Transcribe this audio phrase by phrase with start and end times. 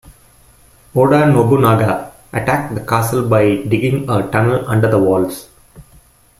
[0.95, 5.47] Oda Nobunaga attacked the castle by digging a tunnel under the walls.